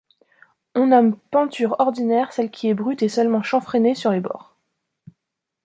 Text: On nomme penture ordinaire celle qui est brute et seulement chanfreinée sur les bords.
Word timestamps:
On 0.73 0.87
nomme 0.87 1.15
penture 1.29 1.75
ordinaire 1.77 2.33
celle 2.33 2.49
qui 2.49 2.67
est 2.69 2.73
brute 2.73 3.03
et 3.03 3.07
seulement 3.07 3.43
chanfreinée 3.43 3.93
sur 3.93 4.11
les 4.11 4.19
bords. 4.19 4.55